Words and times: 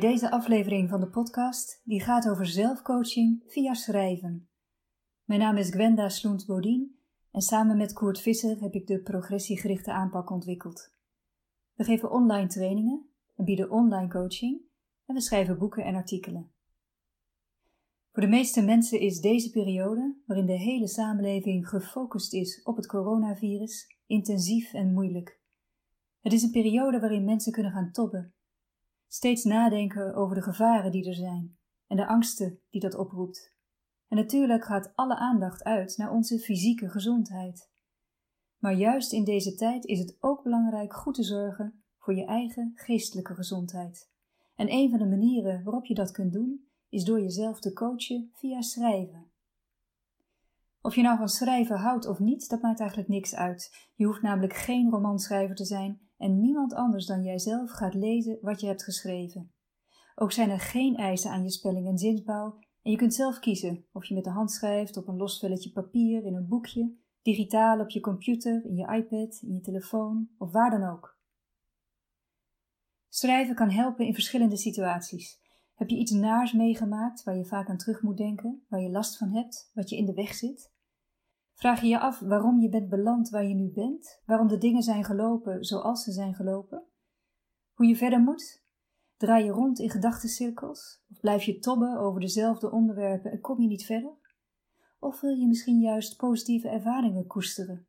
Deze 0.00 0.30
aflevering 0.30 0.88
van 0.88 1.00
de 1.00 1.08
podcast 1.08 1.80
die 1.84 2.02
gaat 2.02 2.28
over 2.28 2.46
zelfcoaching 2.46 3.42
via 3.46 3.74
schrijven. 3.74 4.48
Mijn 5.24 5.40
naam 5.40 5.56
is 5.56 5.70
Gwenda 5.70 6.08
Sloent-Bodien 6.08 6.98
en 7.30 7.40
samen 7.40 7.76
met 7.76 7.92
Koert 7.92 8.20
Visser 8.20 8.60
heb 8.60 8.74
ik 8.74 8.86
de 8.86 9.00
progressiegerichte 9.00 9.92
aanpak 9.92 10.30
ontwikkeld. 10.30 10.90
We 11.74 11.84
geven 11.84 12.10
online 12.10 12.46
trainingen 12.46 13.08
en 13.36 13.44
bieden 13.44 13.70
online 13.70 14.08
coaching 14.08 14.60
en 15.06 15.14
we 15.14 15.20
schrijven 15.20 15.58
boeken 15.58 15.84
en 15.84 15.94
artikelen. 15.94 16.50
Voor 18.12 18.22
de 18.22 18.28
meeste 18.28 18.62
mensen 18.62 19.00
is 19.00 19.20
deze 19.20 19.50
periode, 19.50 20.16
waarin 20.26 20.46
de 20.46 20.58
hele 20.58 20.88
samenleving 20.88 21.68
gefocust 21.68 22.34
is 22.34 22.62
op 22.62 22.76
het 22.76 22.86
coronavirus, 22.86 23.86
intensief 24.06 24.72
en 24.72 24.92
moeilijk. 24.92 25.40
Het 26.20 26.32
is 26.32 26.42
een 26.42 26.50
periode 26.50 27.00
waarin 27.00 27.24
mensen 27.24 27.52
kunnen 27.52 27.72
gaan 27.72 27.92
tobben 27.92 28.32
Steeds 29.10 29.44
nadenken 29.44 30.14
over 30.14 30.34
de 30.34 30.42
gevaren 30.42 30.92
die 30.92 31.08
er 31.08 31.14
zijn 31.14 31.56
en 31.86 31.96
de 31.96 32.06
angsten 32.06 32.60
die 32.70 32.80
dat 32.80 32.94
oproept. 32.94 33.56
En 34.08 34.16
natuurlijk 34.16 34.64
gaat 34.64 34.92
alle 34.94 35.16
aandacht 35.16 35.64
uit 35.64 35.96
naar 35.96 36.12
onze 36.12 36.38
fysieke 36.38 36.88
gezondheid. 36.88 37.70
Maar 38.58 38.74
juist 38.74 39.12
in 39.12 39.24
deze 39.24 39.54
tijd 39.54 39.84
is 39.84 39.98
het 39.98 40.16
ook 40.20 40.42
belangrijk 40.42 40.94
goed 40.94 41.14
te 41.14 41.22
zorgen 41.22 41.82
voor 41.98 42.14
je 42.14 42.24
eigen 42.24 42.72
geestelijke 42.74 43.34
gezondheid. 43.34 44.10
En 44.56 44.72
een 44.72 44.90
van 44.90 44.98
de 44.98 45.06
manieren 45.06 45.62
waarop 45.64 45.84
je 45.84 45.94
dat 45.94 46.10
kunt 46.10 46.32
doen, 46.32 46.68
is 46.88 47.04
door 47.04 47.20
jezelf 47.20 47.60
te 47.60 47.72
coachen 47.72 48.30
via 48.34 48.60
schrijven. 48.60 49.30
Of 50.82 50.94
je 50.94 51.02
nou 51.02 51.18
van 51.18 51.28
schrijven 51.28 51.76
houdt 51.76 52.06
of 52.06 52.18
niet, 52.18 52.48
dat 52.48 52.62
maakt 52.62 52.80
eigenlijk 52.80 53.10
niks 53.10 53.34
uit. 53.34 53.88
Je 53.94 54.04
hoeft 54.04 54.22
namelijk 54.22 54.54
geen 54.54 54.90
romanschrijver 54.90 55.54
te 55.54 55.64
zijn 55.64 56.07
en 56.18 56.40
niemand 56.40 56.74
anders 56.74 57.06
dan 57.06 57.22
jijzelf 57.22 57.70
gaat 57.70 57.94
lezen 57.94 58.38
wat 58.40 58.60
je 58.60 58.66
hebt 58.66 58.84
geschreven. 58.84 59.52
Ook 60.14 60.32
zijn 60.32 60.50
er 60.50 60.60
geen 60.60 60.96
eisen 60.96 61.30
aan 61.30 61.42
je 61.42 61.50
spelling 61.50 61.86
en 61.86 61.98
zinsbouw 61.98 62.58
en 62.82 62.90
je 62.90 62.96
kunt 62.96 63.14
zelf 63.14 63.38
kiezen 63.38 63.86
of 63.92 64.04
je 64.04 64.14
met 64.14 64.24
de 64.24 64.30
hand 64.30 64.50
schrijft 64.50 64.96
op 64.96 65.08
een 65.08 65.16
los 65.16 65.38
velletje 65.38 65.72
papier, 65.72 66.24
in 66.24 66.34
een 66.34 66.48
boekje, 66.48 66.96
digitaal 67.22 67.80
op 67.80 67.90
je 67.90 68.00
computer, 68.00 68.64
in 68.64 68.76
je 68.76 68.92
iPad, 68.92 69.38
in 69.42 69.54
je 69.54 69.60
telefoon 69.60 70.28
of 70.38 70.52
waar 70.52 70.70
dan 70.70 70.90
ook. 70.90 71.18
Schrijven 73.08 73.54
kan 73.54 73.70
helpen 73.70 74.06
in 74.06 74.14
verschillende 74.14 74.56
situaties. 74.56 75.40
Heb 75.74 75.88
je 75.88 75.96
iets 75.96 76.10
naars 76.10 76.52
meegemaakt 76.52 77.22
waar 77.22 77.36
je 77.36 77.44
vaak 77.44 77.68
aan 77.68 77.76
terug 77.76 78.02
moet 78.02 78.16
denken, 78.16 78.64
waar 78.68 78.80
je 78.80 78.90
last 78.90 79.16
van 79.16 79.30
hebt, 79.30 79.70
wat 79.74 79.88
je 79.88 79.96
in 79.96 80.06
de 80.06 80.14
weg 80.14 80.34
zit? 80.34 80.72
Vraag 81.58 81.80
je 81.80 81.88
je 81.88 81.98
af 81.98 82.18
waarom 82.18 82.60
je 82.60 82.68
bent 82.68 82.88
beland 82.88 83.28
waar 83.28 83.44
je 83.44 83.54
nu 83.54 83.70
bent, 83.72 84.20
waarom 84.24 84.48
de 84.48 84.58
dingen 84.58 84.82
zijn 84.82 85.04
gelopen 85.04 85.64
zoals 85.64 86.02
ze 86.02 86.12
zijn 86.12 86.34
gelopen? 86.34 86.82
Hoe 87.74 87.86
je 87.86 87.96
verder 87.96 88.20
moet? 88.20 88.62
Draai 89.16 89.44
je 89.44 89.50
rond 89.50 89.78
in 89.78 89.90
gedachtencirkels? 89.90 91.02
Of 91.10 91.20
blijf 91.20 91.42
je 91.42 91.58
tobben 91.58 91.98
over 91.98 92.20
dezelfde 92.20 92.70
onderwerpen 92.70 93.30
en 93.30 93.40
kom 93.40 93.60
je 93.60 93.66
niet 93.66 93.84
verder? 93.84 94.10
Of 94.98 95.20
wil 95.20 95.30
je 95.30 95.46
misschien 95.46 95.80
juist 95.80 96.16
positieve 96.16 96.68
ervaringen 96.68 97.26
koesteren? 97.26 97.86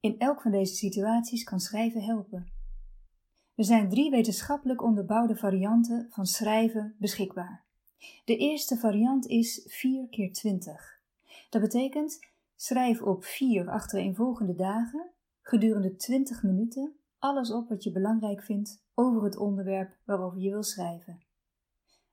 In 0.00 0.18
elk 0.18 0.42
van 0.42 0.50
deze 0.50 0.74
situaties 0.74 1.44
kan 1.44 1.60
schrijven 1.60 2.02
helpen. 2.02 2.52
Er 3.54 3.64
zijn 3.64 3.88
drie 3.88 4.10
wetenschappelijk 4.10 4.82
onderbouwde 4.82 5.36
varianten 5.36 6.06
van 6.10 6.26
schrijven 6.26 6.94
beschikbaar. 6.98 7.64
De 8.24 8.36
eerste 8.36 8.76
variant 8.76 9.26
is 9.26 9.66
4 9.68 10.08
keer 10.08 10.32
20. 10.32 11.00
Dat 11.50 11.60
betekent 11.62 12.18
schrijf 12.60 13.02
op 13.02 13.24
vier 13.24 13.70
achtereenvolgende 13.70 14.54
dagen 14.54 15.10
gedurende 15.40 15.96
20 15.96 16.42
minuten 16.42 16.96
alles 17.18 17.52
op 17.52 17.68
wat 17.68 17.82
je 17.82 17.92
belangrijk 17.92 18.42
vindt 18.42 18.84
over 18.94 19.24
het 19.24 19.36
onderwerp 19.36 19.96
waarover 20.04 20.40
je 20.40 20.50
wil 20.50 20.62
schrijven. 20.62 21.22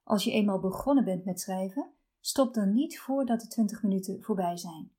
Als 0.04 0.24
je 0.24 0.32
eenmaal 0.32 0.60
begonnen 0.60 1.04
bent 1.04 1.26
met 1.26 1.40
schrijven, 1.40 1.92
stop 2.20 2.54
dan 2.54 2.74
niet 2.74 3.00
voordat 3.00 3.42
de 3.42 3.48
20 3.48 3.84
minuten 3.84 4.22
voorbij 4.22 4.58
zijn. 4.58 4.92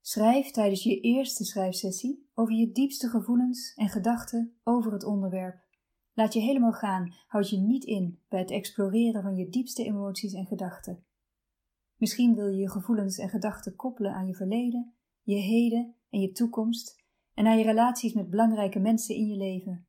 Schrijf 0.00 0.50
tijdens 0.50 0.82
je 0.82 1.00
eerste 1.00 1.44
schrijfsessie 1.44 2.30
over 2.34 2.54
je 2.54 2.72
diepste 2.72 3.08
gevoelens 3.08 3.74
en 3.74 3.88
gedachten 3.88 4.56
over 4.62 4.92
het 4.92 5.04
onderwerp. 5.04 5.60
Laat 6.12 6.32
je 6.32 6.40
helemaal 6.40 6.72
gaan, 6.72 7.14
houd 7.26 7.50
je 7.50 7.58
niet 7.58 7.84
in 7.84 8.20
bij 8.28 8.40
het 8.40 8.50
exploreren 8.50 9.22
van 9.22 9.36
je 9.36 9.48
diepste 9.48 9.84
emoties 9.84 10.32
en 10.32 10.46
gedachten. 10.46 11.04
Misschien 12.02 12.34
wil 12.34 12.46
je 12.46 12.60
je 12.60 12.70
gevoelens 12.70 13.18
en 13.18 13.28
gedachten 13.28 13.76
koppelen 13.76 14.14
aan 14.14 14.26
je 14.26 14.34
verleden, 14.34 14.92
je 15.22 15.36
heden 15.36 15.94
en 16.10 16.20
je 16.20 16.32
toekomst 16.32 17.04
en 17.34 17.46
aan 17.46 17.58
je 17.58 17.64
relaties 17.64 18.12
met 18.12 18.30
belangrijke 18.30 18.78
mensen 18.78 19.14
in 19.14 19.26
je 19.26 19.36
leven. 19.36 19.86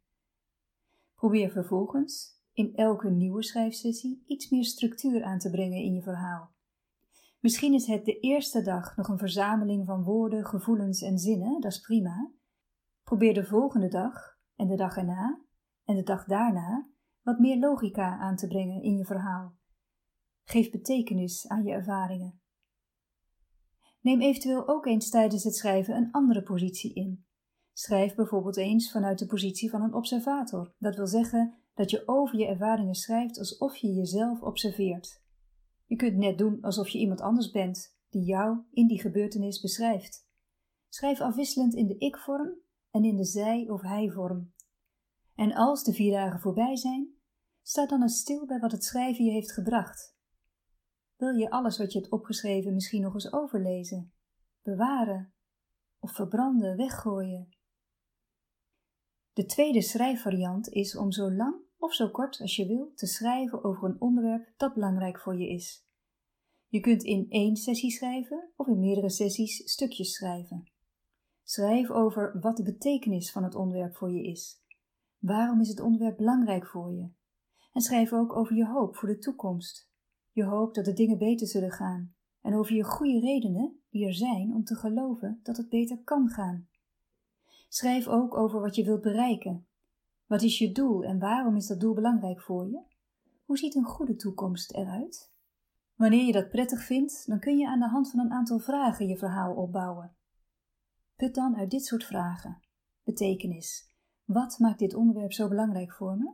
Probeer 1.16 1.52
vervolgens 1.52 2.42
in 2.52 2.76
elke 2.76 3.10
nieuwe 3.10 3.44
schrijfsessie 3.44 4.24
iets 4.26 4.50
meer 4.50 4.66
structuur 4.66 5.24
aan 5.24 5.40
te 5.40 5.50
brengen 5.50 5.84
in 5.84 5.94
je 5.94 6.02
verhaal. 6.02 6.52
Misschien 7.40 7.74
is 7.74 7.88
het 7.88 8.06
de 8.06 8.20
eerste 8.20 8.62
dag 8.62 8.96
nog 8.96 9.08
een 9.08 9.18
verzameling 9.18 9.86
van 9.86 10.04
woorden, 10.04 10.46
gevoelens 10.46 11.02
en 11.02 11.18
zinnen, 11.18 11.62
dat 11.62 11.72
is 11.72 11.80
prima. 11.80 12.32
Probeer 13.04 13.34
de 13.34 13.46
volgende 13.46 13.88
dag 13.88 14.38
en 14.56 14.68
de 14.68 14.76
dag 14.76 14.98
erna 14.98 15.40
en 15.86 15.96
de 15.96 16.04
dag 16.04 16.26
daarna 16.26 16.88
wat 17.24 17.40
meer 17.40 17.60
logica 17.60 18.18
aan 18.18 18.36
te 18.36 18.48
brengen 18.48 18.82
in 18.82 18.98
je 18.98 19.06
verhaal. 19.06 19.62
Geef 20.44 20.72
betekenis 20.72 21.48
aan 21.48 21.64
je 21.64 21.72
ervaringen. 21.72 22.42
Neem 24.02 24.22
eventueel 24.22 24.68
ook 24.68 24.86
eens 24.86 25.10
tijdens 25.10 25.44
het 25.44 25.56
schrijven 25.56 25.96
een 25.96 26.12
andere 26.12 26.44
positie 26.44 26.94
in. 26.94 27.26
Schrijf 27.74 28.16
bijvoorbeeld 28.16 28.58
eens 28.58 28.92
vanuit 28.92 29.20
de 29.20 29.26
positie 29.26 29.70
van 29.70 29.82
een 29.82 29.94
observator. 29.94 30.74
Dat 30.78 30.96
wil 30.96 31.08
zeggen 31.08 31.54
dat 31.74 31.90
je 31.90 32.08
over 32.08 32.40
je 32.40 32.48
ervaringen 32.48 32.96
schrijft 32.96 33.38
alsof 33.38 33.76
je 33.76 33.94
jezelf 33.94 34.42
observeert. 34.42 35.22
Je 35.86 35.96
kunt 35.96 36.18
net 36.18 36.38
doen 36.38 36.62
alsof 36.62 36.90
je 36.90 37.00
iemand 37.00 37.22
anders 37.22 37.52
bent 37.52 37.98
die 38.10 38.24
jou 38.24 38.58
in 38.72 38.88
die 38.88 39.02
gebeurtenis 39.02 39.62
beschrijft. 39.62 40.28
Schrijf 40.90 41.22
afwisselend 41.22 41.74
in 41.74 41.88
de 41.88 41.98
ik-vorm 41.98 42.54
en 42.92 43.04
in 43.04 43.16
de 43.16 43.26
zij- 43.26 43.70
of 43.70 43.82
hij-vorm. 43.82 44.54
En 45.36 45.54
als 45.54 45.84
de 45.84 45.94
vier 45.94 46.12
dagen 46.12 46.40
voorbij 46.40 46.76
zijn, 46.76 47.14
sta 47.62 47.86
dan 47.86 48.02
eens 48.02 48.20
stil 48.20 48.46
bij 48.46 48.60
wat 48.60 48.72
het 48.72 48.84
schrijven 48.84 49.26
je 49.26 49.32
heeft 49.32 49.52
gebracht. 49.52 50.13
Wil 51.24 51.36
je 51.36 51.50
alles 51.50 51.78
wat 51.78 51.94
je 51.94 52.00
hebt 52.00 52.12
opgeschreven 52.12 52.74
misschien 52.74 53.02
nog 53.02 53.14
eens 53.14 53.34
overlezen, 53.34 54.14
bewaren 54.62 55.34
of 56.00 56.12
verbranden, 56.12 56.78
weggooien? 56.78 57.50
De 59.34 59.46
tweede 59.46 59.82
schrijfvariant 59.82 60.70
is 60.70 60.98
om 60.98 61.12
zo 61.12 61.32
lang 61.32 61.56
of 61.78 61.94
zo 61.94 62.10
kort 62.10 62.40
als 62.42 62.56
je 62.56 62.68
wil 62.68 62.92
te 62.96 63.08
schrijven 63.08 63.64
over 63.64 63.90
een 63.90 64.02
onderwerp 64.02 64.54
dat 64.58 64.74
belangrijk 64.74 65.20
voor 65.20 65.38
je 65.38 65.48
is. 65.48 65.88
Je 66.68 66.80
kunt 66.80 67.04
in 67.04 67.26
één 67.30 67.56
sessie 67.56 67.92
schrijven 67.92 68.52
of 68.56 68.68
in 68.68 68.80
meerdere 68.80 69.10
sessies 69.10 69.72
stukjes 69.72 70.14
schrijven. 70.14 70.72
Schrijf 71.44 71.90
over 71.90 72.40
wat 72.40 72.58
de 72.58 72.64
betekenis 72.64 73.32
van 73.32 73.44
het 73.44 73.56
onderwerp 73.56 73.96
voor 73.96 74.12
je 74.12 74.24
is. 74.24 74.64
Waarom 75.18 75.62
is 75.62 75.70
het 75.70 75.80
onderwerp 75.80 76.18
belangrijk 76.18 76.68
voor 76.68 76.94
je? 76.94 77.10
En 77.74 77.82
schrijf 77.82 78.14
ook 78.14 78.36
over 78.36 78.56
je 78.56 78.66
hoop 78.66 78.96
voor 78.96 79.10
de 79.10 79.18
toekomst. 79.18 79.92
Je 80.34 80.44
hoop 80.44 80.74
dat 80.74 80.86
de 80.86 80.94
dingen 80.94 81.18
beter 81.18 81.48
zullen 81.48 81.72
gaan 81.72 82.14
en 82.42 82.54
over 82.54 82.76
je 82.76 82.84
goede 82.84 83.20
redenen 83.20 83.80
die 83.90 84.06
er 84.06 84.14
zijn 84.14 84.54
om 84.54 84.64
te 84.64 84.76
geloven 84.76 85.40
dat 85.44 85.58
het 85.58 85.70
beter 85.70 86.04
kan 86.04 86.30
gaan. 86.30 86.68
Schrijf 87.70 88.08
ook 88.08 88.38
over 88.38 88.60
wat 88.60 88.76
je 88.76 88.84
wilt 88.84 89.02
bereiken. 89.02 89.68
Wat 90.26 90.42
is 90.42 90.58
je 90.58 90.72
doel 90.72 91.04
en 91.04 91.20
waarom 91.20 91.56
is 91.56 91.68
dat 91.68 91.80
doel 91.80 91.94
belangrijk 91.94 92.42
voor 92.42 92.70
je? 92.70 92.82
Hoe 93.46 93.58
ziet 93.58 93.76
een 93.76 93.84
goede 93.84 94.16
toekomst 94.16 94.74
eruit? 94.74 95.32
Wanneer 95.96 96.26
je 96.26 96.32
dat 96.32 96.50
prettig 96.50 96.84
vindt, 96.84 97.28
dan 97.28 97.40
kun 97.40 97.58
je 97.58 97.68
aan 97.68 97.80
de 97.80 97.90
hand 97.90 98.10
van 98.10 98.20
een 98.20 98.32
aantal 98.32 98.60
vragen 98.60 99.08
je 99.08 99.18
verhaal 99.18 99.56
opbouwen. 99.56 100.16
Put 101.16 101.36
dan 101.36 101.56
uit 101.56 101.72
dit 101.72 101.86
soort 101.86 102.04
vragen. 102.04 102.62
Betekenis. 103.04 103.92
Wat 104.26 104.60
maakt 104.60 104.80
dit 104.80 104.94
onderwerp 104.94 105.34
zo 105.34 105.48
belangrijk 105.48 105.92
voor 105.92 106.18
me? 106.18 106.34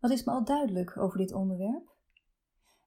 Wat 0.00 0.10
is 0.10 0.24
me 0.24 0.32
al 0.32 0.44
duidelijk 0.44 0.96
over 0.96 1.18
dit 1.18 1.32
onderwerp? 1.32 1.87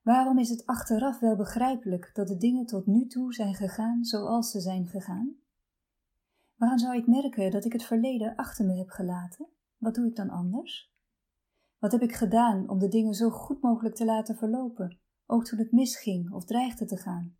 Waarom 0.01 0.37
is 0.37 0.49
het 0.49 0.65
achteraf 0.65 1.19
wel 1.19 1.35
begrijpelijk 1.35 2.09
dat 2.13 2.27
de 2.27 2.37
dingen 2.37 2.65
tot 2.65 2.85
nu 2.85 3.07
toe 3.07 3.33
zijn 3.33 3.55
gegaan 3.55 4.03
zoals 4.03 4.51
ze 4.51 4.59
zijn 4.59 4.87
gegaan? 4.87 5.35
Waaraan 6.55 6.79
zou 6.79 6.95
ik 6.95 7.07
merken 7.07 7.51
dat 7.51 7.65
ik 7.65 7.73
het 7.73 7.83
verleden 7.83 8.35
achter 8.35 8.65
me 8.65 8.77
heb 8.77 8.89
gelaten? 8.89 9.47
Wat 9.77 9.95
doe 9.95 10.05
ik 10.05 10.15
dan 10.15 10.29
anders? 10.29 10.93
Wat 11.79 11.91
heb 11.91 12.01
ik 12.01 12.13
gedaan 12.13 12.69
om 12.69 12.79
de 12.79 12.87
dingen 12.87 13.13
zo 13.13 13.29
goed 13.29 13.61
mogelijk 13.61 13.95
te 13.95 14.05
laten 14.05 14.35
verlopen, 14.35 14.99
ook 15.25 15.45
toen 15.45 15.59
het 15.59 15.71
misging 15.71 16.31
of 16.31 16.45
dreigde 16.45 16.85
te 16.85 16.97
gaan? 16.97 17.35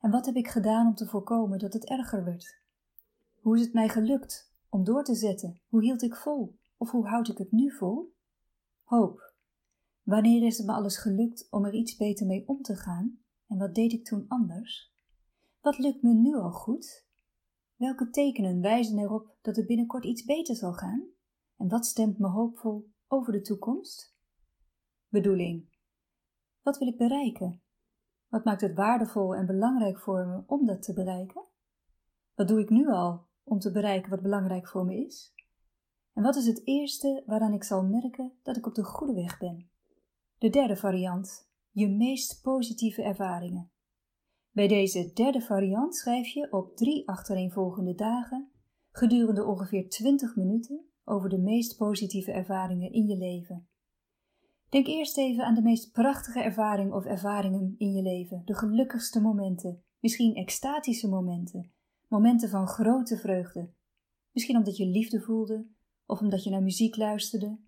En 0.00 0.10
wat 0.10 0.26
heb 0.26 0.34
ik 0.34 0.48
gedaan 0.48 0.86
om 0.86 0.94
te 0.94 1.06
voorkomen 1.06 1.58
dat 1.58 1.72
het 1.72 1.84
erger 1.84 2.24
werd? 2.24 2.62
Hoe 3.40 3.56
is 3.56 3.62
het 3.62 3.72
mij 3.72 3.88
gelukt 3.88 4.52
om 4.68 4.84
door 4.84 5.04
te 5.04 5.14
zetten? 5.14 5.60
Hoe 5.68 5.82
hield 5.82 6.02
ik 6.02 6.16
vol? 6.16 6.58
Of 6.76 6.90
hoe 6.90 7.06
houd 7.06 7.28
ik 7.28 7.38
het 7.38 7.52
nu 7.52 7.70
vol? 7.70 8.14
Hoop. 8.82 9.33
Wanneer 10.04 10.42
is 10.42 10.56
het 10.56 10.66
me 10.66 10.72
alles 10.72 10.96
gelukt 10.96 11.46
om 11.50 11.64
er 11.64 11.74
iets 11.74 11.96
beter 11.96 12.26
mee 12.26 12.48
om 12.48 12.62
te 12.62 12.76
gaan? 12.76 13.18
En 13.46 13.58
wat 13.58 13.74
deed 13.74 13.92
ik 13.92 14.04
toen 14.04 14.24
anders? 14.28 14.94
Wat 15.60 15.78
lukt 15.78 16.02
me 16.02 16.14
nu 16.14 16.34
al 16.34 16.50
goed? 16.50 17.06
Welke 17.76 18.10
tekenen 18.10 18.60
wijzen 18.60 18.98
erop 18.98 19.36
dat 19.42 19.56
het 19.56 19.66
binnenkort 19.66 20.04
iets 20.04 20.24
beter 20.24 20.56
zal 20.56 20.72
gaan? 20.72 21.04
En 21.56 21.68
wat 21.68 21.86
stemt 21.86 22.18
me 22.18 22.28
hoopvol 22.28 22.92
over 23.08 23.32
de 23.32 23.40
toekomst? 23.40 24.14
bedoeling. 25.08 25.68
Wat 26.62 26.78
wil 26.78 26.88
ik 26.88 26.96
bereiken? 26.96 27.62
Wat 28.28 28.44
maakt 28.44 28.60
het 28.60 28.74
waardevol 28.74 29.34
en 29.34 29.46
belangrijk 29.46 29.98
voor 29.98 30.26
me 30.26 30.42
om 30.46 30.66
dat 30.66 30.82
te 30.82 30.92
bereiken? 30.92 31.44
Wat 32.34 32.48
doe 32.48 32.60
ik 32.60 32.70
nu 32.70 32.88
al 32.88 33.26
om 33.44 33.58
te 33.58 33.72
bereiken 33.72 34.10
wat 34.10 34.22
belangrijk 34.22 34.68
voor 34.68 34.84
me 34.84 35.04
is? 35.06 35.34
En 36.12 36.22
wat 36.22 36.36
is 36.36 36.46
het 36.46 36.66
eerste 36.66 37.22
waaraan 37.26 37.52
ik 37.52 37.64
zal 37.64 37.84
merken 37.84 38.32
dat 38.42 38.56
ik 38.56 38.66
op 38.66 38.74
de 38.74 38.84
goede 38.84 39.14
weg 39.14 39.38
ben? 39.38 39.68
De 40.38 40.50
derde 40.50 40.76
variant, 40.76 41.50
je 41.70 41.88
meest 41.88 42.42
positieve 42.42 43.02
ervaringen. 43.02 43.70
Bij 44.50 44.68
deze 44.68 45.10
derde 45.12 45.40
variant 45.40 45.96
schrijf 45.96 46.26
je 46.26 46.52
op 46.52 46.76
drie 46.76 47.08
achtereenvolgende 47.08 47.94
dagen 47.94 48.50
gedurende 48.90 49.44
ongeveer 49.44 49.88
20 49.88 50.36
minuten 50.36 50.84
over 51.04 51.28
de 51.28 51.38
meest 51.38 51.76
positieve 51.76 52.32
ervaringen 52.32 52.92
in 52.92 53.06
je 53.06 53.16
leven. 53.16 53.68
Denk 54.68 54.86
eerst 54.86 55.18
even 55.18 55.44
aan 55.44 55.54
de 55.54 55.62
meest 55.62 55.92
prachtige 55.92 56.42
ervaring 56.42 56.92
of 56.92 57.04
ervaringen 57.04 57.74
in 57.78 57.92
je 57.92 58.02
leven, 58.02 58.42
de 58.44 58.54
gelukkigste 58.54 59.20
momenten, 59.20 59.82
misschien 60.00 60.34
extatische 60.34 61.08
momenten, 61.08 61.72
momenten 62.08 62.48
van 62.48 62.66
grote 62.66 63.16
vreugde. 63.16 63.72
Misschien 64.32 64.56
omdat 64.56 64.76
je 64.76 64.86
liefde 64.86 65.20
voelde, 65.20 65.66
of 66.06 66.20
omdat 66.20 66.44
je 66.44 66.50
naar 66.50 66.62
muziek 66.62 66.96
luisterde, 66.96 67.58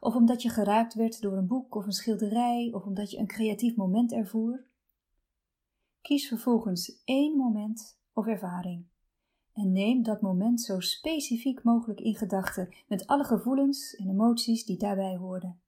of 0.00 0.14
omdat 0.14 0.42
je 0.42 0.48
geraakt 0.48 0.94
werd 0.94 1.20
door 1.20 1.36
een 1.36 1.46
boek 1.46 1.74
of 1.74 1.86
een 1.86 1.92
schilderij, 1.92 2.70
of 2.74 2.84
omdat 2.84 3.10
je 3.10 3.18
een 3.18 3.26
creatief 3.26 3.76
moment 3.76 4.12
ervoer. 4.12 4.64
Kies 6.00 6.28
vervolgens 6.28 7.02
één 7.04 7.36
moment 7.36 7.98
of 8.12 8.26
ervaring 8.26 8.90
en 9.52 9.72
neem 9.72 10.02
dat 10.02 10.20
moment 10.20 10.60
zo 10.60 10.80
specifiek 10.80 11.62
mogelijk 11.62 12.00
in 12.00 12.14
gedachten 12.14 12.74
met 12.88 13.06
alle 13.06 13.24
gevoelens 13.24 13.94
en 13.94 14.08
emoties 14.08 14.64
die 14.64 14.78
daarbij 14.78 15.16
hoorden. 15.16 15.60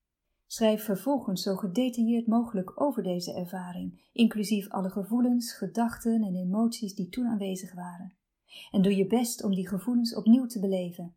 Schrijf 0.47 0.85
vervolgens 0.85 1.43
zo 1.43 1.57
gedetailleerd 1.57 2.27
mogelijk 2.27 2.81
over 2.81 3.03
deze 3.03 3.35
ervaring, 3.35 4.11
inclusief 4.13 4.69
alle 4.69 4.91
gevoelens, 4.91 5.53
gedachten 5.53 6.23
en 6.23 6.35
emoties 6.35 6.95
die 6.95 7.09
toen 7.09 7.27
aanwezig 7.27 7.75
waren. 7.75 8.15
En 8.71 8.83
doe 8.83 8.97
je 8.97 9.07
best 9.07 9.45
om 9.45 9.55
die 9.55 9.69
gevoelens 9.69 10.15
opnieuw 10.15 10.47
te 10.47 10.61
beleven. 10.61 11.17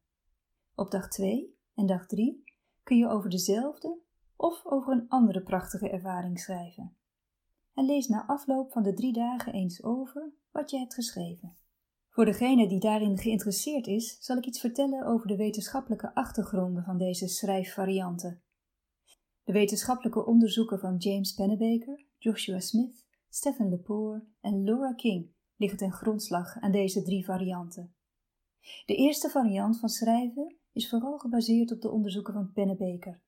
Op 0.75 0.91
dag 0.91 1.09
2 1.09 1.57
en 1.75 1.85
dag 1.85 2.07
3 2.07 2.43
kun 2.87 2.97
je 2.97 3.07
over 3.07 3.29
dezelfde 3.29 3.99
of 4.35 4.65
over 4.65 4.93
een 4.93 5.05
andere 5.07 5.41
prachtige 5.41 5.89
ervaring 5.89 6.39
schrijven. 6.39 6.97
En 7.73 7.85
lees 7.85 8.07
na 8.07 8.25
afloop 8.25 8.71
van 8.71 8.83
de 8.83 8.93
drie 8.93 9.13
dagen 9.13 9.53
eens 9.53 9.83
over 9.83 10.33
wat 10.51 10.71
je 10.71 10.77
hebt 10.77 10.93
geschreven. 10.93 11.57
Voor 12.09 12.25
degene 12.25 12.67
die 12.67 12.79
daarin 12.79 13.17
geïnteresseerd 13.17 13.87
is, 13.87 14.17
zal 14.19 14.37
ik 14.37 14.45
iets 14.45 14.59
vertellen 14.59 15.05
over 15.05 15.27
de 15.27 15.35
wetenschappelijke 15.35 16.15
achtergronden 16.15 16.83
van 16.83 16.97
deze 16.97 17.27
schrijfvarianten. 17.27 18.41
De 19.43 19.51
wetenschappelijke 19.51 20.25
onderzoeken 20.25 20.79
van 20.79 20.97
James 20.97 21.33
Pennebaker, 21.33 22.05
Joshua 22.17 22.59
Smith, 22.59 23.05
Stephen 23.29 23.69
Lepore 23.69 24.23
en 24.41 24.63
Laura 24.63 24.93
King 24.93 25.31
liggen 25.55 25.77
ten 25.77 25.91
grondslag 25.91 26.59
aan 26.59 26.71
deze 26.71 27.03
drie 27.03 27.25
varianten. 27.25 27.95
De 28.85 28.95
eerste 28.95 29.29
variant 29.29 29.79
van 29.79 29.89
schrijven 29.89 30.55
is 30.77 30.89
vooral 30.89 31.17
gebaseerd 31.17 31.71
op 31.71 31.81
de 31.81 31.91
onderzoeken 31.91 32.33
van 32.33 32.51
Pennebaker. 32.51 33.21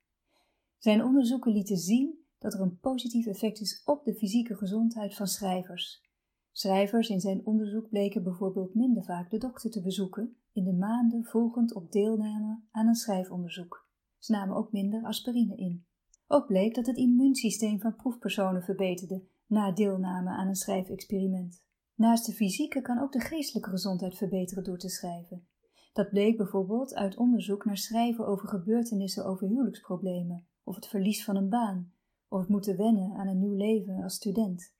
Zijn 0.78 1.04
onderzoeken 1.04 1.52
lieten 1.52 1.78
zien 1.78 2.20
dat 2.38 2.54
er 2.54 2.62
een 2.62 2.80
positief 2.80 3.26
effect 3.26 3.60
is 3.60 3.82
op 3.86 4.04
de 4.04 4.16
fysieke 4.16 4.56
gezondheid 4.56 5.16
van 5.16 5.28
schrijvers. 5.28 6.08
Schrijvers 6.52 7.10
in 7.10 7.20
zijn 7.20 7.46
onderzoek 7.46 7.90
bleken 7.90 8.24
bijvoorbeeld 8.24 8.76
minder 8.76 9.04
vaak 9.04 9.30
de 9.30 9.38
dokter 9.38 9.72
te 9.72 9.82
bezoeken 9.82 10.36
in 10.54 10.64
de 10.64 10.74
maanden 10.74 11.26
volgend 11.26 11.74
op 11.74 11.92
deelname 11.92 12.62
aan 12.72 12.88
een 12.88 12.96
schrijfonderzoek. 12.96 13.88
Ze 14.18 14.32
namen 14.32 14.56
ook 14.56 14.72
minder 14.72 15.04
aspirine 15.04 15.56
in. 15.56 15.86
Ook 16.28 16.48
bleek 16.48 16.76
dat 16.76 16.86
het 16.86 16.98
immuunsysteem 16.98 17.80
van 17.80 17.96
proefpersonen 17.96 18.64
verbeterde 18.64 19.24
na 19.46 19.72
deelname 19.72 20.30
aan 20.30 20.48
een 20.48 20.56
schrijfexperiment. 20.56 21.64
Naast 21.96 22.26
de 22.26 22.34
fysieke 22.34 22.82
kan 22.82 23.00
ook 23.00 23.12
de 23.12 23.20
geestelijke 23.20 23.70
gezondheid 23.70 24.18
verbeteren 24.18 24.64
door 24.64 24.78
te 24.78 24.90
schrijven. 24.90 25.48
Dat 25.94 26.10
bleek 26.10 26.38
bijvoorbeeld 26.38 26.96
uit 26.96 27.18
onderzoek 27.18 27.66
naar 27.66 27.78
schrijven 27.78 28.28
over 28.28 28.48
gebeurtenissen 28.48 29.26
over 29.26 29.48
huwelijksproblemen, 29.48 30.48
of 30.64 30.76
het 30.76 30.88
verlies 30.88 31.24
van 31.24 31.36
een 31.36 31.50
baan, 31.50 31.94
of 32.28 32.40
het 32.40 32.50
moeten 32.50 32.78
wennen 32.78 33.14
aan 33.14 33.28
een 33.28 33.40
nieuw 33.40 33.56
leven 33.56 34.04
als 34.04 34.16
student. 34.16 34.74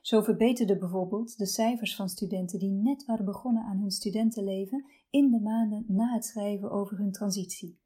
Zo 0.00 0.22
verbeterden 0.22 0.78
bijvoorbeeld 0.78 1.38
de 1.38 1.46
cijfers 1.46 1.96
van 1.96 2.08
studenten 2.08 2.58
die 2.58 2.70
net 2.70 3.04
waren 3.04 3.24
begonnen 3.24 3.62
aan 3.62 3.78
hun 3.78 3.90
studentenleven 3.90 4.84
in 5.10 5.30
de 5.30 5.40
maanden 5.40 5.84
na 5.88 6.14
het 6.14 6.24
schrijven 6.24 6.70
over 6.70 6.98
hun 6.98 7.12
transitie. 7.12 7.78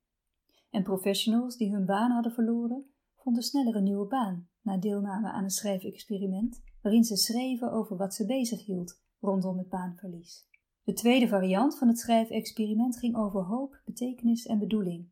En 0.70 0.82
professionals 0.82 1.56
die 1.56 1.72
hun 1.72 1.86
baan 1.86 2.10
hadden 2.10 2.32
verloren, 2.32 2.84
vonden 3.16 3.42
sneller 3.42 3.76
een 3.76 3.82
nieuwe 3.82 4.06
baan 4.06 4.48
na 4.62 4.76
deelname 4.76 5.30
aan 5.30 5.44
een 5.44 5.50
schrijfexperiment 5.50 6.62
waarin 6.82 7.04
ze 7.04 7.16
schreven 7.16 7.72
over 7.72 7.96
wat 7.96 8.14
ze 8.14 8.26
bezighield 8.26 9.02
rondom 9.20 9.58
het 9.58 9.68
baanverlies. 9.68 10.48
De 10.88 10.94
tweede 10.94 11.28
variant 11.28 11.78
van 11.78 11.88
het 11.88 11.98
schrijfexperiment 11.98 12.98
ging 12.98 13.16
over 13.16 13.42
hoop, 13.42 13.80
betekenis 13.84 14.46
en 14.46 14.58
bedoeling. 14.58 15.08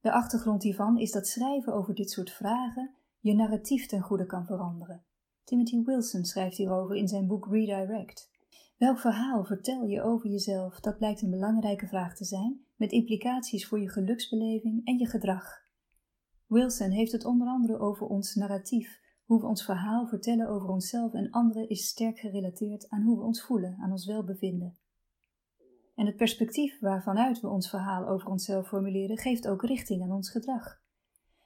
De 0.00 0.12
achtergrond 0.12 0.62
hiervan 0.62 0.98
is 0.98 1.10
dat 1.10 1.26
schrijven 1.26 1.74
over 1.74 1.94
dit 1.94 2.10
soort 2.10 2.30
vragen 2.30 2.94
je 3.20 3.34
narratief 3.34 3.86
ten 3.86 4.00
goede 4.00 4.26
kan 4.26 4.46
veranderen 4.46 5.04
Timothy 5.44 5.82
Wilson 5.82 6.24
schrijft 6.24 6.56
hierover 6.56 6.96
in 6.96 7.08
zijn 7.08 7.26
boek 7.26 7.46
Redirect. 7.50 8.30
Welk 8.76 8.98
verhaal 8.98 9.44
vertel 9.44 9.84
je 9.84 10.02
over 10.02 10.30
jezelf? 10.30 10.80
Dat 10.80 10.98
blijkt 10.98 11.22
een 11.22 11.30
belangrijke 11.30 11.86
vraag 11.86 12.16
te 12.16 12.24
zijn, 12.24 12.64
met 12.76 12.92
implicaties 12.92 13.66
voor 13.66 13.80
je 13.80 13.90
geluksbeleving 13.90 14.86
en 14.86 14.98
je 14.98 15.06
gedrag. 15.06 15.44
Wilson 16.46 16.90
heeft 16.90 17.12
het 17.12 17.24
onder 17.24 17.48
andere 17.48 17.78
over 17.78 18.06
ons 18.06 18.34
narratief. 18.34 19.00
Hoe 19.24 19.40
we 19.40 19.46
ons 19.46 19.64
verhaal 19.64 20.06
vertellen 20.06 20.48
over 20.48 20.68
onszelf 20.68 21.12
en 21.12 21.30
anderen 21.30 21.68
is 21.68 21.86
sterk 21.86 22.18
gerelateerd 22.18 22.88
aan 22.88 23.02
hoe 23.02 23.16
we 23.16 23.24
ons 23.24 23.42
voelen, 23.42 23.76
aan 23.80 23.90
ons 23.90 24.06
welbevinden. 24.06 24.80
En 25.94 26.06
het 26.06 26.16
perspectief 26.16 26.80
waarvanuit 26.80 27.40
we 27.40 27.48
ons 27.48 27.70
verhaal 27.70 28.08
over 28.08 28.28
onszelf 28.28 28.68
formuleren, 28.68 29.18
geeft 29.18 29.48
ook 29.48 29.62
richting 29.62 30.02
aan 30.02 30.12
ons 30.12 30.30
gedrag 30.30 30.80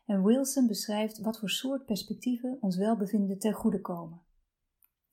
en 0.06 0.24
Wilson 0.24 0.66
beschrijft 0.66 1.18
wat 1.18 1.38
voor 1.38 1.50
soort 1.50 1.84
perspectieven 1.84 2.58
ons 2.60 2.76
welbevinden 2.76 3.38
ten 3.38 3.52
goede 3.52 3.80
komen. 3.80 4.22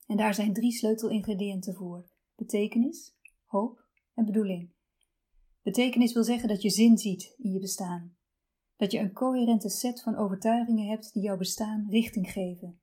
En 0.06 0.16
daar 0.16 0.34
zijn 0.34 0.52
drie 0.52 0.72
sleutelingrediënten 0.72 1.74
voor: 1.74 2.08
betekenis, 2.36 3.16
hoop 3.44 3.84
en 4.14 4.24
bedoeling. 4.24 4.72
Betekenis 5.62 6.12
wil 6.12 6.24
zeggen 6.24 6.48
dat 6.48 6.62
je 6.62 6.70
zin 6.70 6.98
ziet 6.98 7.34
in 7.38 7.52
je 7.52 7.60
bestaan, 7.60 8.16
dat 8.76 8.92
je 8.92 8.98
een 8.98 9.12
coherente 9.12 9.68
set 9.68 10.02
van 10.02 10.16
overtuigingen 10.16 10.88
hebt 10.88 11.12
die 11.12 11.22
jouw 11.22 11.36
bestaan 11.36 11.86
richting 11.90 12.30
geven. 12.30 12.80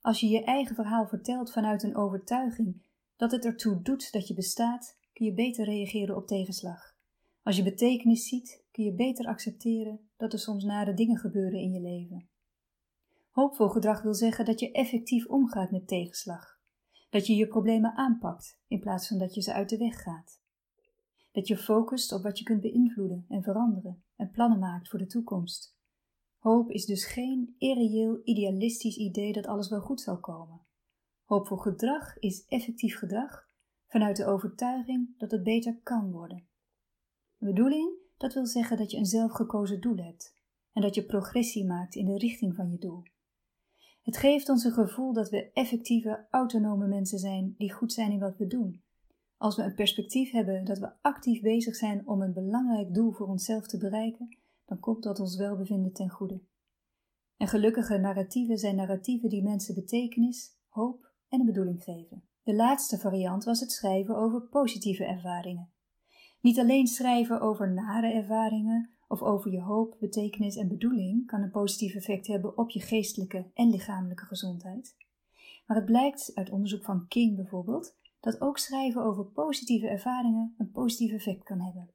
Als 0.00 0.20
je 0.20 0.28
je 0.28 0.44
eigen 0.44 0.74
verhaal 0.74 1.06
vertelt 1.06 1.52
vanuit 1.52 1.82
een 1.82 1.96
overtuiging 1.96 2.84
dat 3.16 3.30
het 3.30 3.44
ertoe 3.44 3.82
doet 3.82 4.12
dat 4.12 4.28
je 4.28 4.34
bestaat, 4.34 4.98
kun 5.16 5.26
je 5.26 5.34
beter 5.34 5.64
reageren 5.64 6.16
op 6.16 6.26
tegenslag. 6.26 6.96
Als 7.42 7.56
je 7.56 7.62
betekenis 7.62 8.28
ziet, 8.28 8.64
kun 8.70 8.84
je 8.84 8.94
beter 8.94 9.26
accepteren 9.26 10.08
dat 10.16 10.32
er 10.32 10.38
soms 10.38 10.64
nare 10.64 10.94
dingen 10.94 11.16
gebeuren 11.16 11.60
in 11.60 11.72
je 11.72 11.80
leven. 11.80 12.28
Hoopvol 13.30 13.68
gedrag 13.68 14.02
wil 14.02 14.14
zeggen 14.14 14.44
dat 14.44 14.60
je 14.60 14.72
effectief 14.72 15.26
omgaat 15.26 15.70
met 15.70 15.88
tegenslag, 15.88 16.60
dat 17.10 17.26
je 17.26 17.34
je 17.34 17.46
problemen 17.46 17.94
aanpakt 17.94 18.60
in 18.68 18.80
plaats 18.80 19.08
van 19.08 19.18
dat 19.18 19.34
je 19.34 19.42
ze 19.42 19.52
uit 19.52 19.68
de 19.68 19.76
weg 19.76 20.02
gaat. 20.02 20.40
Dat 21.32 21.46
je 21.46 21.56
focust 21.56 22.12
op 22.12 22.22
wat 22.22 22.38
je 22.38 22.44
kunt 22.44 22.60
beïnvloeden 22.60 23.24
en 23.28 23.42
veranderen 23.42 24.04
en 24.16 24.30
plannen 24.30 24.58
maakt 24.58 24.88
voor 24.88 24.98
de 24.98 25.06
toekomst. 25.06 25.76
Hoop 26.38 26.70
is 26.70 26.84
dus 26.84 27.06
geen 27.06 27.54
irreëel 27.58 28.20
idealistisch 28.24 28.96
idee 28.96 29.32
dat 29.32 29.46
alles 29.46 29.68
wel 29.68 29.80
goed 29.80 30.00
zal 30.00 30.20
komen. 30.20 30.60
Hoopvol 31.24 31.56
gedrag 31.56 32.18
is 32.18 32.44
effectief 32.46 32.98
gedrag 32.98 33.45
vanuit 33.86 34.16
de 34.16 34.26
overtuiging 34.26 35.18
dat 35.18 35.30
het 35.30 35.42
beter 35.42 35.80
kan 35.82 36.10
worden. 36.10 36.46
bedoeling 37.38 38.04
dat 38.16 38.34
wil 38.34 38.46
zeggen 38.46 38.76
dat 38.76 38.90
je 38.90 38.96
een 38.96 39.06
zelfgekozen 39.06 39.80
doel 39.80 39.96
hebt 39.96 40.34
en 40.72 40.82
dat 40.82 40.94
je 40.94 41.04
progressie 41.04 41.66
maakt 41.66 41.94
in 41.94 42.06
de 42.06 42.18
richting 42.18 42.54
van 42.54 42.70
je 42.70 42.78
doel. 42.78 43.02
Het 44.02 44.16
geeft 44.16 44.48
ons 44.48 44.64
een 44.64 44.72
gevoel 44.72 45.12
dat 45.12 45.30
we 45.30 45.50
effectieve, 45.52 46.26
autonome 46.30 46.86
mensen 46.86 47.18
zijn 47.18 47.54
die 47.58 47.72
goed 47.72 47.92
zijn 47.92 48.10
in 48.10 48.18
wat 48.18 48.36
we 48.36 48.46
doen. 48.46 48.82
Als 49.36 49.56
we 49.56 49.62
een 49.62 49.74
perspectief 49.74 50.30
hebben 50.30 50.64
dat 50.64 50.78
we 50.78 50.92
actief 51.02 51.42
bezig 51.42 51.74
zijn 51.74 52.06
om 52.06 52.22
een 52.22 52.32
belangrijk 52.32 52.94
doel 52.94 53.12
voor 53.12 53.26
onszelf 53.26 53.66
te 53.66 53.78
bereiken, 53.78 54.38
dan 54.64 54.80
komt 54.80 55.02
dat 55.02 55.20
ons 55.20 55.36
welbevinden 55.36 55.92
ten 55.92 56.10
goede. 56.10 56.40
En 57.36 57.48
gelukkige 57.48 57.98
narratieven 57.98 58.58
zijn 58.58 58.76
narratieven 58.76 59.28
die 59.28 59.42
mensen 59.42 59.74
betekenis, 59.74 60.56
hoop 60.68 61.12
en 61.28 61.40
een 61.40 61.46
bedoeling 61.46 61.82
geven. 61.82 62.22
De 62.46 62.54
laatste 62.54 62.98
variant 62.98 63.44
was 63.44 63.60
het 63.60 63.72
schrijven 63.72 64.16
over 64.16 64.40
positieve 64.40 65.04
ervaringen. 65.04 65.70
Niet 66.40 66.58
alleen 66.58 66.86
schrijven 66.86 67.40
over 67.40 67.72
nare 67.72 68.12
ervaringen 68.12 68.90
of 69.08 69.22
over 69.22 69.50
je 69.50 69.60
hoop, 69.60 69.96
betekenis 70.00 70.56
en 70.56 70.68
bedoeling 70.68 71.26
kan 71.26 71.42
een 71.42 71.50
positief 71.50 71.94
effect 71.94 72.26
hebben 72.26 72.58
op 72.58 72.70
je 72.70 72.80
geestelijke 72.80 73.50
en 73.54 73.70
lichamelijke 73.70 74.24
gezondheid. 74.24 74.96
Maar 75.66 75.76
het 75.76 75.86
blijkt 75.86 76.30
uit 76.34 76.50
onderzoek 76.50 76.84
van 76.84 77.06
King 77.08 77.36
bijvoorbeeld 77.36 77.96
dat 78.20 78.40
ook 78.40 78.58
schrijven 78.58 79.02
over 79.02 79.24
positieve 79.24 79.88
ervaringen 79.88 80.54
een 80.58 80.70
positief 80.70 81.12
effect 81.12 81.42
kan 81.42 81.60
hebben. 81.60 81.90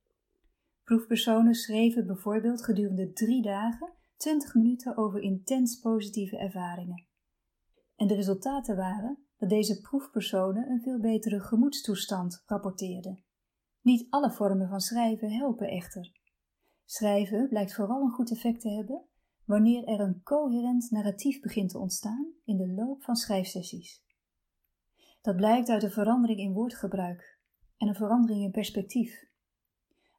Proefpersonen 0.83 1.55
schreven 1.55 2.07
bijvoorbeeld 2.07 2.63
gedurende 2.63 3.11
drie 3.13 3.41
dagen 3.41 3.93
20 4.17 4.53
minuten 4.53 4.97
over 4.97 5.21
intens 5.21 5.79
positieve 5.79 6.37
ervaringen. 6.37 7.05
En 7.95 8.07
de 8.07 8.15
resultaten 8.15 8.75
waren 8.75 9.25
dat 9.41 9.49
deze 9.49 9.81
proefpersonen 9.81 10.69
een 10.69 10.81
veel 10.81 10.99
betere 10.99 11.39
gemoedstoestand 11.39 12.43
rapporteerden. 12.45 13.23
Niet 13.81 14.07
alle 14.09 14.31
vormen 14.31 14.69
van 14.69 14.79
schrijven 14.79 15.31
helpen 15.31 15.67
echter. 15.67 16.11
Schrijven 16.85 17.47
blijkt 17.47 17.73
vooral 17.73 18.01
een 18.01 18.11
goed 18.11 18.31
effect 18.31 18.61
te 18.61 18.69
hebben 18.69 19.05
wanneer 19.45 19.83
er 19.83 19.99
een 19.99 20.23
coherent 20.23 20.91
narratief 20.91 21.39
begint 21.39 21.69
te 21.69 21.77
ontstaan 21.77 22.33
in 22.45 22.57
de 22.57 22.67
loop 22.67 23.03
van 23.03 23.15
schrijfsessies. 23.15 24.03
Dat 25.21 25.35
blijkt 25.35 25.69
uit 25.69 25.83
een 25.83 25.91
verandering 25.91 26.39
in 26.39 26.53
woordgebruik 26.53 27.39
en 27.77 27.87
een 27.87 27.95
verandering 27.95 28.43
in 28.43 28.51
perspectief. 28.51 29.29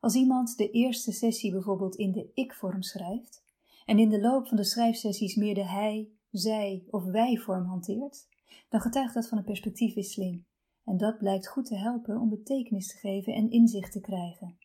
Als 0.00 0.14
iemand 0.14 0.57
de 0.57 0.71
eerste 0.71 1.12
sessie 1.12 1.52
bijvoorbeeld 1.52 1.95
in 1.95 2.12
de 2.12 2.31
ik-vorm 2.35 2.83
schrijft 2.83 3.45
en 3.85 3.99
in 3.99 4.09
de 4.09 4.21
loop 4.21 4.49
van 4.49 4.57
de 4.57 4.64
schrijfsessies 4.64 5.35
meer 5.35 5.55
de 5.55 5.67
hij, 5.67 6.12
zij 6.31 6.87
of 6.91 7.05
wij-vorm 7.05 7.64
hanteert, 7.64 8.31
dan 8.68 8.80
getuigt 8.80 9.14
dat 9.14 9.28
van 9.28 9.38
een 9.38 9.44
perspectiefwisseling 9.44 10.44
en 10.85 10.97
dat 10.97 11.18
blijkt 11.18 11.49
goed 11.49 11.66
te 11.66 11.76
helpen 11.76 12.21
om 12.21 12.28
betekenis 12.28 12.88
te 12.88 12.97
geven 12.97 13.35
en 13.35 13.50
inzicht 13.50 13.92
te 13.92 14.00
krijgen. 14.00 14.59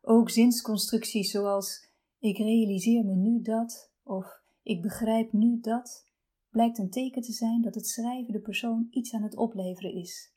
Ook 0.00 0.30
zinsconstructies 0.30 1.30
zoals 1.30 1.90
ik 2.18 2.38
realiseer 2.38 3.04
me 3.04 3.14
nu 3.14 3.42
dat 3.42 3.90
of 4.02 4.40
ik 4.62 4.82
begrijp 4.82 5.32
nu 5.32 5.60
dat 5.60 6.10
blijkt 6.50 6.78
een 6.78 6.90
teken 6.90 7.22
te 7.22 7.32
zijn 7.32 7.62
dat 7.62 7.74
het 7.74 7.86
schrijven 7.86 8.32
de 8.32 8.40
persoon 8.40 8.86
iets 8.90 9.14
aan 9.14 9.22
het 9.22 9.36
opleveren 9.36 9.92
is. 9.92 10.30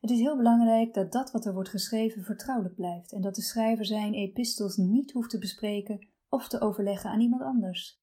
Het 0.00 0.10
is 0.10 0.18
heel 0.18 0.36
belangrijk 0.36 0.94
dat 0.94 1.12
dat 1.12 1.30
wat 1.30 1.44
er 1.44 1.54
wordt 1.54 1.68
geschreven 1.68 2.22
vertrouwelijk 2.22 2.74
blijft 2.74 3.12
en 3.12 3.20
dat 3.20 3.34
de 3.34 3.42
schrijver 3.42 3.84
zijn 3.84 4.14
epistels 4.14 4.76
niet 4.76 5.12
hoeft 5.12 5.30
te 5.30 5.38
bespreken 5.38 6.06
of 6.28 6.48
te 6.48 6.60
overleggen 6.60 7.10
aan 7.10 7.20
iemand 7.20 7.42
anders. 7.42 8.00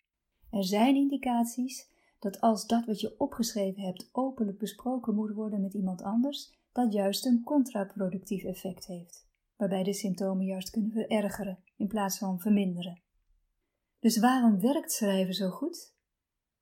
Er 0.52 0.64
zijn 0.64 0.96
indicaties 0.96 1.90
dat 2.20 2.42
als 2.42 2.68
dat 2.68 2.86
wat 2.86 3.00
je 3.00 3.20
opgeschreven 3.20 3.82
hebt 3.82 4.10
openlijk 4.12 4.58
besproken 4.58 5.16
moet 5.16 5.34
worden 5.34 5.62
met 5.62 5.74
iemand 5.74 6.02
anders, 6.02 6.58
dat 6.72 6.94
juist 6.94 7.26
een 7.26 7.44
contraproductief 7.44 8.44
effect 8.44 8.86
heeft, 8.86 9.28
waarbij 9.56 9.84
de 9.84 9.94
symptomen 9.94 10.46
juist 10.46 10.70
kunnen 10.70 10.92
verergeren 10.92 11.64
in 11.78 11.88
plaats 11.88 12.18
van 12.18 12.40
verminderen. 12.40 13.02
Dus 14.00 14.20
waarom 14.20 14.60
werkt 14.60 14.92
schrijven 14.92 15.34
zo 15.34 15.50
goed? 15.50 15.94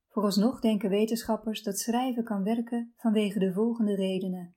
Vooralsnog 0.07 0.59
denken 0.59 0.89
wetenschappers 0.89 1.63
dat 1.63 1.79
schrijven 1.79 2.23
kan 2.23 2.43
werken 2.43 2.93
vanwege 2.95 3.39
de 3.39 3.53
volgende 3.53 3.95
redenen. 3.95 4.55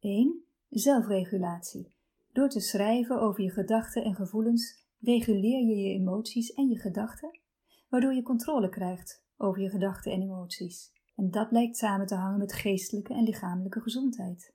1. 0.00 0.44
Zelfregulatie. 0.68 1.96
Door 2.32 2.48
te 2.48 2.60
schrijven 2.60 3.20
over 3.20 3.42
je 3.42 3.50
gedachten 3.50 4.04
en 4.04 4.14
gevoelens 4.14 4.86
reguleer 5.00 5.60
je 5.60 5.76
je 5.76 5.94
emoties 5.94 6.52
en 6.52 6.68
je 6.68 6.78
gedachten, 6.78 7.40
waardoor 7.88 8.14
je 8.14 8.22
controle 8.22 8.68
krijgt 8.68 9.23
over 9.36 9.62
je 9.62 9.68
gedachten 9.68 10.12
en 10.12 10.22
emoties. 10.22 10.92
En 11.16 11.30
dat 11.30 11.50
lijkt 11.50 11.76
samen 11.76 12.06
te 12.06 12.14
hangen 12.14 12.38
met 12.38 12.52
geestelijke 12.52 13.14
en 13.14 13.22
lichamelijke 13.22 13.80
gezondheid. 13.80 14.52